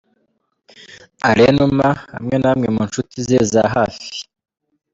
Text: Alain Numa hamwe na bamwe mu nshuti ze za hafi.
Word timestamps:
Alain 1.27 1.53
Numa 1.57 1.89
hamwe 2.13 2.35
na 2.37 2.49
bamwe 2.51 2.67
mu 2.75 2.81
nshuti 2.87 3.15
ze 3.27 3.39
za 3.51 3.63
hafi. 3.75 4.07